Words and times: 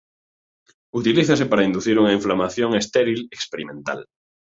Utilízase 0.99 1.45
para 1.51 1.65
inducir 1.67 1.95
unha 2.01 2.15
inflamación 2.17 2.71
estéril 2.81 3.19
experimental. 3.37 3.99